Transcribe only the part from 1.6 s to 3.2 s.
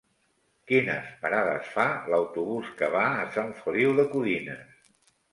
fa l'autobús que va